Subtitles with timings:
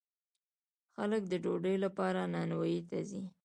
[0.95, 3.23] خلک د ډوډۍ لپاره نانواییو ته ځي.